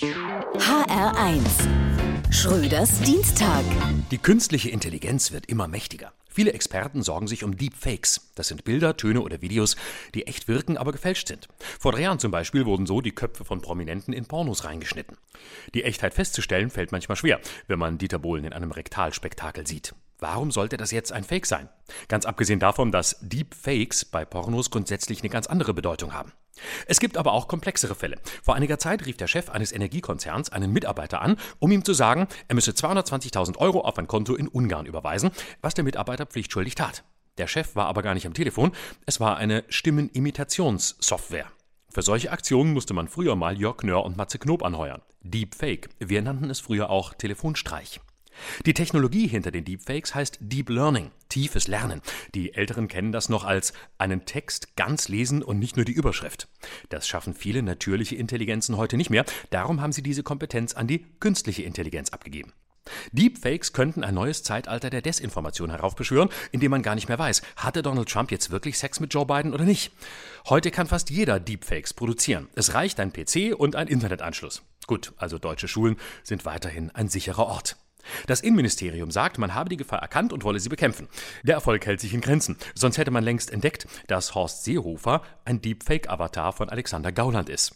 [0.00, 1.42] HR1
[2.30, 3.64] Schröders Dienstag.
[4.12, 6.12] Die künstliche Intelligenz wird immer mächtiger.
[6.28, 8.30] Viele Experten sorgen sich um Deepfakes.
[8.36, 9.74] Das sind Bilder, Töne oder Videos,
[10.14, 11.48] die echt wirken, aber gefälscht sind.
[11.80, 15.16] Vor drei Jahren zum Beispiel wurden so die Köpfe von Prominenten in Pornos reingeschnitten.
[15.74, 19.96] Die Echtheit festzustellen fällt manchmal schwer, wenn man Dieter Bohlen in einem Rektalspektakel sieht.
[20.20, 21.68] Warum sollte das jetzt ein Fake sein?
[22.08, 26.32] Ganz abgesehen davon, dass Deepfakes bei Pornos grundsätzlich eine ganz andere Bedeutung haben.
[26.86, 28.16] Es gibt aber auch komplexere Fälle.
[28.42, 32.26] Vor einiger Zeit rief der Chef eines Energiekonzerns einen Mitarbeiter an, um ihm zu sagen,
[32.48, 37.04] er müsse 220.000 Euro auf ein Konto in Ungarn überweisen, was der Mitarbeiter pflichtschuldig tat.
[37.38, 38.72] Der Chef war aber gar nicht am Telefon,
[39.06, 41.46] es war eine Stimmenimitationssoftware.
[41.90, 45.02] Für solche Aktionen musste man früher mal Jörg Knör und Matze Knob anheuern.
[45.22, 45.88] Deepfake.
[45.98, 48.00] Wir nannten es früher auch Telefonstreich.
[48.66, 52.00] Die Technologie hinter den Deepfakes heißt Deep Learning, tiefes Lernen.
[52.34, 56.48] Die Älteren kennen das noch als einen Text ganz lesen und nicht nur die Überschrift.
[56.88, 61.04] Das schaffen viele natürliche Intelligenzen heute nicht mehr, darum haben sie diese Kompetenz an die
[61.20, 62.52] künstliche Intelligenz abgegeben.
[63.12, 67.42] Deepfakes könnten ein neues Zeitalter der Desinformation heraufbeschwören, in dem man gar nicht mehr weiß,
[67.56, 69.92] hatte Donald Trump jetzt wirklich Sex mit Joe Biden oder nicht.
[70.48, 72.48] Heute kann fast jeder Deepfakes produzieren.
[72.54, 74.62] Es reicht ein PC und ein Internetanschluss.
[74.86, 77.76] Gut, also deutsche Schulen sind weiterhin ein sicherer Ort.
[78.26, 81.08] Das Innenministerium sagt, man habe die Gefahr erkannt und wolle sie bekämpfen.
[81.42, 82.56] Der Erfolg hält sich in Grenzen.
[82.74, 87.74] Sonst hätte man längst entdeckt, dass Horst Seehofer ein Deepfake-Avatar von Alexander Gauland ist.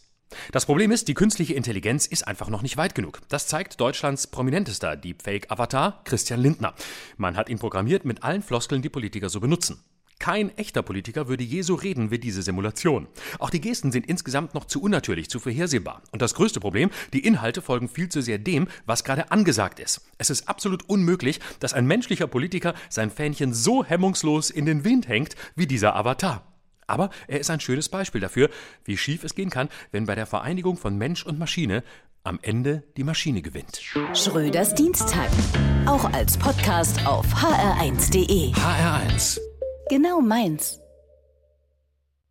[0.51, 3.21] Das Problem ist, die künstliche Intelligenz ist einfach noch nicht weit genug.
[3.29, 6.73] Das zeigt Deutschlands prominentester Deepfake-Avatar, Christian Lindner.
[7.17, 9.83] Man hat ihn programmiert mit allen Floskeln, die Politiker so benutzen.
[10.23, 13.07] Kein echter Politiker würde je so reden wie diese Simulation.
[13.39, 16.01] Auch die Gesten sind insgesamt noch zu unnatürlich, zu vorhersehbar.
[16.13, 19.99] Und das größte Problem, die Inhalte folgen viel zu sehr dem, was gerade angesagt ist.
[20.19, 25.09] Es ist absolut unmöglich, dass ein menschlicher Politiker sein Fähnchen so hemmungslos in den Wind
[25.09, 26.47] hängt wie dieser Avatar.
[26.87, 28.49] Aber er ist ein schönes Beispiel dafür,
[28.85, 31.83] wie schief es gehen kann, wenn bei der Vereinigung von Mensch und Maschine
[32.23, 33.81] am Ende die Maschine gewinnt.
[34.13, 35.27] Schröders Dienstag.
[35.85, 38.53] Auch als Podcast auf hr1.de.
[38.53, 39.52] HR1
[39.89, 40.82] Genau meins.